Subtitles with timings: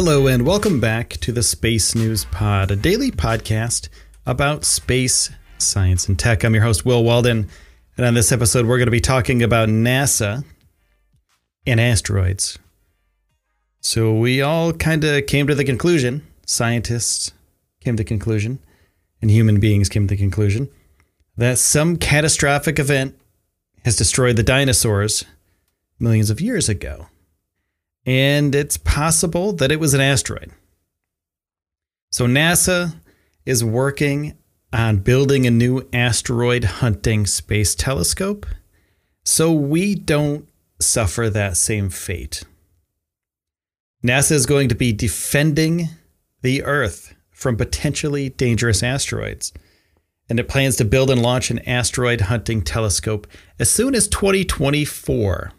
[0.00, 3.88] Hello, and welcome back to the Space News Pod, a daily podcast
[4.26, 6.44] about space, science, and tech.
[6.44, 7.48] I'm your host, Will Walden,
[7.96, 10.44] and on this episode, we're going to be talking about NASA
[11.66, 12.60] and asteroids.
[13.80, 17.32] So, we all kind of came to the conclusion, scientists
[17.80, 18.60] came to the conclusion,
[19.20, 20.68] and human beings came to the conclusion,
[21.36, 23.18] that some catastrophic event
[23.84, 25.24] has destroyed the dinosaurs
[25.98, 27.08] millions of years ago
[28.08, 30.50] and it's possible that it was an asteroid.
[32.10, 32.94] So NASA
[33.44, 34.38] is working
[34.72, 38.46] on building a new asteroid hunting space telescope
[39.26, 40.48] so we don't
[40.80, 42.44] suffer that same fate.
[44.02, 45.88] NASA is going to be defending
[46.40, 49.52] the Earth from potentially dangerous asteroids.
[50.30, 53.26] And it plans to build and launch an asteroid hunting telescope
[53.58, 55.52] as soon as 2024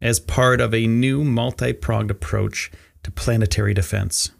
[0.00, 2.70] as part of a new multi pronged approach
[3.02, 4.30] to planetary defense.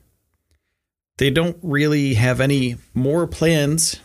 [1.18, 3.98] They don't really have any more plans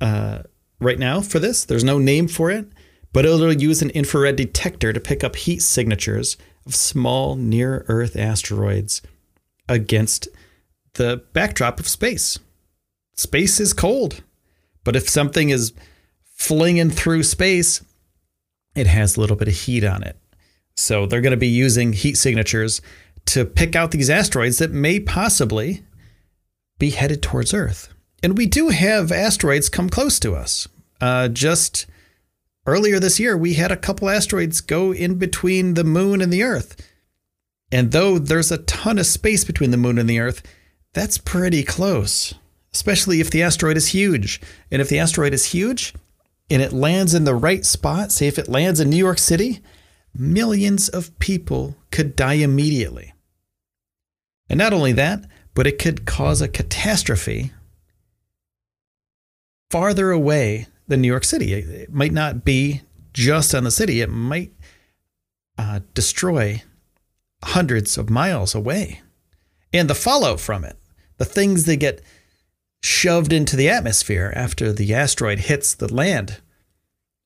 [0.00, 0.42] uh,
[0.80, 1.64] right now for this.
[1.64, 2.66] There's no name for it,
[3.12, 6.36] but it'll use an infrared detector to pick up heat signatures
[6.66, 9.02] of small near Earth asteroids
[9.68, 10.28] against
[10.94, 12.38] the backdrop of space.
[13.16, 14.22] Space is cold,
[14.84, 15.72] but if something is
[16.36, 17.82] flinging through space,
[18.74, 20.16] it has a little bit of heat on it.
[20.76, 22.80] So they're going to be using heat signatures
[23.26, 25.84] to pick out these asteroids that may possibly
[26.78, 27.88] be headed towards Earth.
[28.22, 30.68] And we do have asteroids come close to us.
[31.00, 31.86] Uh, just
[32.66, 36.42] earlier this year, we had a couple asteroids go in between the moon and the
[36.42, 36.76] Earth.
[37.70, 40.42] And though there's a ton of space between the moon and the Earth,
[40.92, 42.34] that's pretty close,
[42.72, 44.40] especially if the asteroid is huge.
[44.70, 45.92] And if the asteroid is huge
[46.50, 49.60] and it lands in the right spot, say if it lands in New York City,
[50.14, 53.12] millions of people could die immediately.
[54.48, 57.52] And not only that, but it could cause a catastrophe
[59.70, 61.52] farther away than New York City.
[61.52, 62.82] It might not be
[63.12, 64.52] just on the city, it might
[65.56, 66.62] uh, destroy
[67.42, 69.00] hundreds of miles away.
[69.72, 70.76] And the fallout from it,
[71.16, 72.02] the things that get
[72.82, 76.40] shoved into the atmosphere after the asteroid hits the land,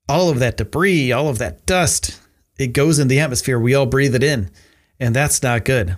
[0.09, 2.20] all of that debris, all of that dust,
[2.58, 3.58] it goes in the atmosphere.
[3.58, 4.50] We all breathe it in,
[4.98, 5.96] and that's not good.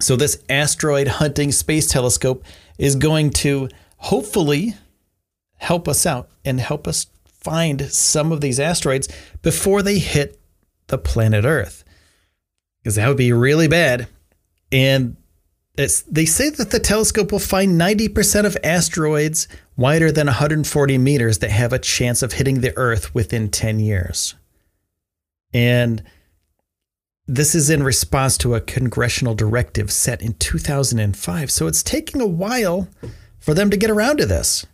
[0.00, 2.44] So, this asteroid hunting space telescope
[2.78, 4.74] is going to hopefully
[5.56, 9.08] help us out and help us find some of these asteroids
[9.42, 10.38] before they hit
[10.88, 11.84] the planet Earth.
[12.82, 14.08] Because that would be really bad.
[14.70, 15.16] And
[15.76, 21.50] they say that the telescope will find 90% of asteroids wider than 140 meters that
[21.50, 24.34] have a chance of hitting the Earth within 10 years.
[25.54, 26.02] And
[27.26, 31.50] this is in response to a congressional directive set in 2005.
[31.50, 32.88] So it's taking a while
[33.38, 34.66] for them to get around to this.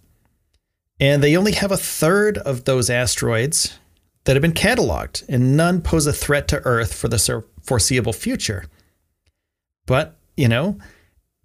[0.98, 3.78] And they only have a third of those asteroids
[4.24, 8.64] that have been cataloged, and none pose a threat to Earth for the foreseeable future.
[9.86, 10.78] But, you know,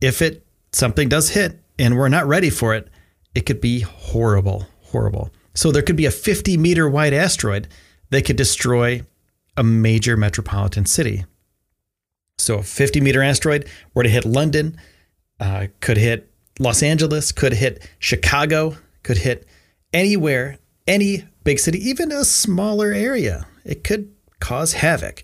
[0.02, 2.90] if it something does hit and we're not ready for it,
[3.34, 5.30] it could be horrible, horrible.
[5.54, 7.68] So there could be a 50 meter wide asteroid
[8.10, 9.04] that could destroy
[9.58, 11.26] a major metropolitan city.
[12.38, 14.78] So a 50 meter asteroid were to hit London,
[15.40, 19.48] uh, could hit Los Angeles, could hit Chicago, could hit
[19.94, 20.58] anywhere,
[20.88, 23.46] any big city, even a smaller area.
[23.64, 25.24] It could cause havoc.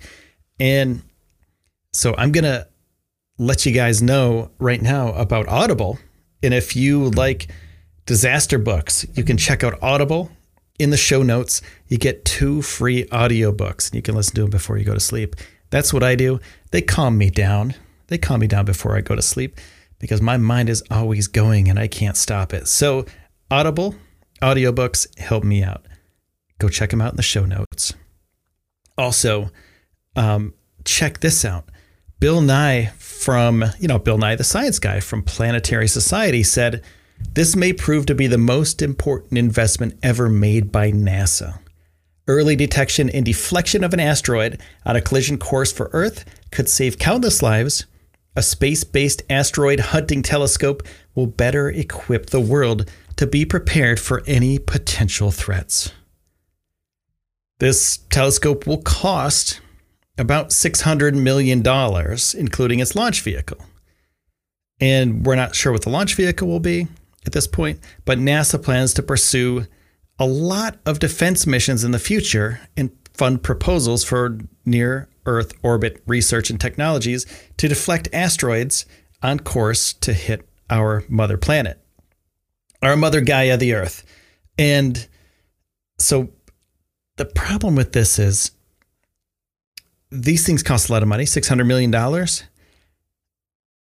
[0.59, 1.01] And
[1.93, 2.67] so I'm going to
[3.37, 5.99] let you guys know right now about Audible.
[6.43, 7.47] And if you like
[8.05, 9.05] disaster books.
[9.13, 10.31] You can check out Audible.
[10.79, 14.49] In the show notes, you get two free audiobooks and you can listen to them
[14.49, 15.35] before you go to sleep.
[15.69, 16.39] That's what I do.
[16.71, 17.75] They calm me down.
[18.07, 19.57] They calm me down before I go to sleep
[19.99, 22.67] because my mind is always going and I can't stop it.
[22.67, 23.05] So,
[23.49, 23.95] Audible
[24.41, 25.85] audiobooks help me out.
[26.57, 27.93] Go check them out in the show notes.
[28.97, 29.49] Also,
[30.15, 30.53] um,
[30.85, 31.65] check this out.
[32.19, 36.83] Bill Nye from, you know, Bill Nye, the science guy from Planetary Society said,
[37.33, 41.59] this may prove to be the most important investment ever made by NASA.
[42.27, 46.99] Early detection and deflection of an asteroid on a collision course for Earth could save
[46.99, 47.85] countless lives.
[48.35, 50.83] A space based asteroid hunting telescope
[51.15, 55.91] will better equip the world to be prepared for any potential threats.
[57.59, 59.61] This telescope will cost
[60.17, 61.59] about $600 million,
[62.37, 63.63] including its launch vehicle.
[64.79, 66.87] And we're not sure what the launch vehicle will be
[67.25, 69.65] at this point, but NASA plans to pursue
[70.19, 76.01] a lot of defense missions in the future and fund proposals for near Earth orbit
[76.07, 77.25] research and technologies
[77.57, 78.85] to deflect asteroids
[79.21, 81.79] on course to hit our mother planet,
[82.81, 84.03] our mother Gaia, the Earth.
[84.57, 85.07] And
[85.99, 86.29] so
[87.17, 88.51] the problem with this is
[90.09, 91.91] these things cost a lot of money $600 million,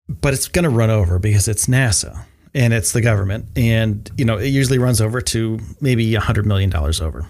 [0.08, 3.46] but it's going to run over because it's NASA and it's the government.
[3.56, 7.28] And, you know, it usually runs over to maybe $100 million over.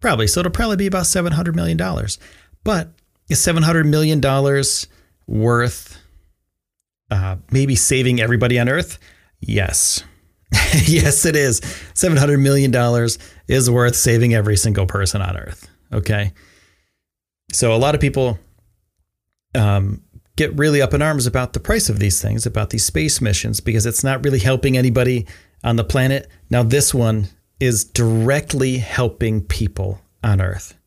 [0.00, 0.26] Probably.
[0.26, 1.76] So it'll probably be about $700 million.
[2.64, 2.88] But
[3.28, 4.20] is $700 million
[5.26, 5.98] worth
[7.10, 8.98] uh, maybe saving everybody on Earth?
[9.40, 10.04] Yes.
[10.84, 11.60] yes, it is.
[11.60, 12.74] $700 million
[13.48, 15.68] is worth saving every single person on Earth.
[15.92, 16.32] Okay.
[17.52, 18.38] So a lot of people
[19.54, 20.02] um,
[20.40, 23.60] get really up in arms about the price of these things, about these space missions,
[23.60, 25.26] because it's not really helping anybody
[25.62, 26.28] on the planet.
[26.48, 27.28] Now, this one
[27.60, 30.78] is directly helping people on Earth.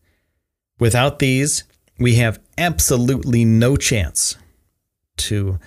[0.80, 1.66] Without these,
[2.00, 4.36] we have absolutely no chance
[5.18, 5.60] to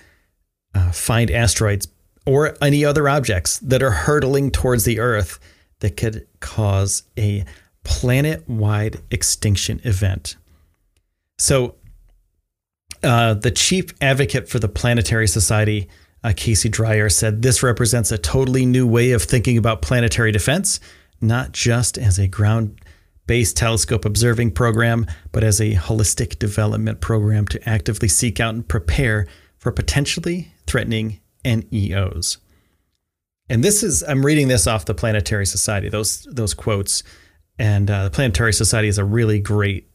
[0.75, 1.87] uh, find asteroids
[2.25, 5.39] or any other objects that are hurtling towards the Earth
[5.79, 7.45] that could cause a
[7.85, 10.35] planet wide extinction event.
[11.37, 11.75] So,
[13.03, 15.89] uh, the chief advocate for the Planetary Society,
[16.23, 20.79] uh, Casey Dreyer, said this represents a totally new way of thinking about planetary defense,
[21.21, 22.81] not just as a ground
[23.27, 28.67] based telescope observing program, but as a holistic development program to actively seek out and
[28.67, 29.27] prepare
[29.57, 32.37] for potentially threatening NEOs.
[33.49, 37.03] And this is, I'm reading this off the Planetary Society, those, those quotes.
[37.59, 39.89] And uh, the Planetary Society is a really great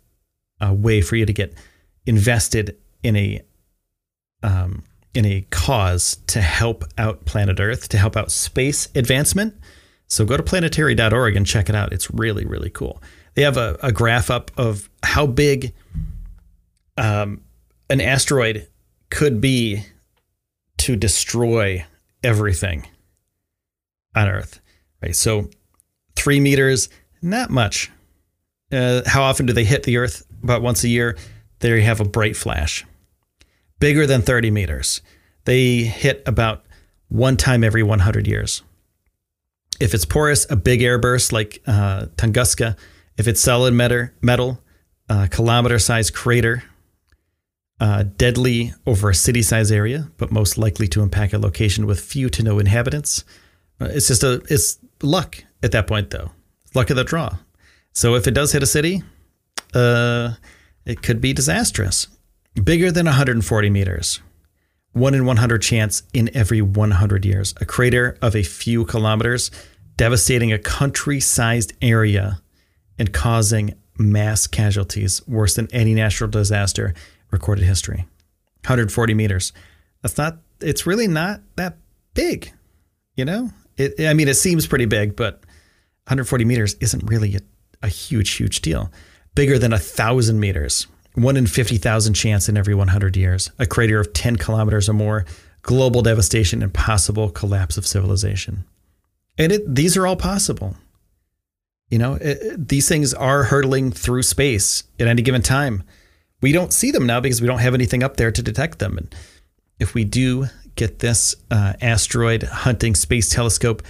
[0.60, 1.54] uh, way for you to get
[2.06, 3.42] invested in a
[4.42, 4.84] um,
[5.14, 9.54] in a cause to help out planet Earth, to help out space advancement.
[10.08, 11.92] So go to planetary.org and check it out.
[11.92, 13.02] It's really, really cool.
[13.34, 15.72] They have a, a graph up of how big
[16.96, 17.42] um,
[17.88, 18.68] an asteroid
[19.10, 19.84] could be
[20.78, 21.84] to destroy
[22.22, 22.86] everything
[24.14, 24.60] on Earth.
[25.02, 25.16] Right.
[25.16, 25.48] So
[26.16, 26.88] three meters,
[27.20, 27.90] not much.
[28.70, 30.24] Uh, how often do they hit the Earth?
[30.42, 31.16] About once a year.
[31.60, 32.84] There you have a bright flash
[33.82, 35.02] bigger than 30 meters.
[35.44, 36.64] They hit about
[37.08, 38.62] one time every 100 years.
[39.80, 42.76] If it's porous, a big airburst like uh, Tunguska.
[43.18, 44.60] If it's solid metal,
[45.08, 46.62] a kilometer sized crater,
[47.80, 51.98] uh, deadly over a city size area, but most likely to impact a location with
[51.98, 53.24] few to no inhabitants.
[53.80, 56.30] Uh, it's just a it's luck at that point, though.
[56.72, 57.36] Luck of the draw.
[57.92, 59.02] So if it does hit a city,
[59.74, 60.34] uh,
[60.86, 62.06] it could be disastrous
[62.54, 64.20] bigger than 140 meters,
[64.92, 69.50] one in 100 chance in every 100 years, a crater of a few kilometers,
[69.96, 72.40] devastating a country sized area
[72.98, 76.94] and causing mass casualties worse than any natural disaster
[77.30, 78.04] recorded history.
[78.64, 79.52] 140 meters.
[80.02, 81.78] That's not, it's really not that
[82.14, 82.52] big,
[83.16, 83.50] you know?
[83.76, 85.40] It, I mean, it seems pretty big, but
[86.04, 87.40] 140 meters isn't really a,
[87.82, 88.90] a huge, huge deal.
[89.34, 94.00] Bigger than a thousand meters one in 50,000 chance in every 100 years, a crater
[94.00, 95.24] of 10 kilometers or more,
[95.62, 98.64] global devastation, and possible collapse of civilization.
[99.38, 100.76] And it, these are all possible.
[101.90, 105.82] You know, it, these things are hurtling through space at any given time.
[106.40, 108.96] We don't see them now because we don't have anything up there to detect them.
[108.98, 109.14] And
[109.78, 113.82] if we do get this uh, asteroid hunting space telescope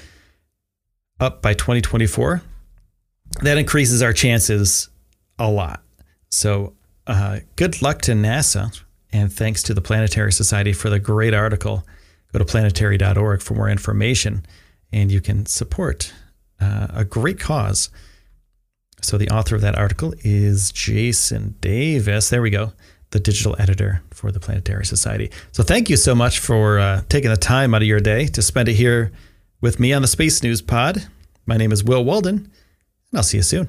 [1.21, 2.43] up by 2024,
[3.43, 4.89] that increases our chances
[5.39, 5.83] a lot.
[6.29, 6.75] So
[7.07, 8.81] uh, good luck to NASA,
[9.13, 11.85] and thanks to the Planetary Society for the great article.
[12.33, 14.45] Go to planetary.org for more information.
[14.93, 16.13] and you can support
[16.61, 17.91] uh, a great cause.
[19.01, 22.31] So, the author of that article is Jason Davis.
[22.31, 22.73] There we go,
[23.11, 25.31] the digital editor for the Planetary Society.
[25.51, 28.43] So, thank you so much for uh, taking the time out of your day to
[28.43, 29.11] spend it here
[29.61, 31.09] with me on the Space News Pod.
[31.47, 33.69] My name is Will Walden, and I'll see you soon.